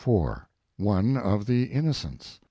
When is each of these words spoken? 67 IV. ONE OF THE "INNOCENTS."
67 0.03 0.31
IV. 0.31 0.45
ONE 0.87 1.15
OF 1.15 1.45
THE 1.45 1.65
"INNOCENTS." 1.71 2.39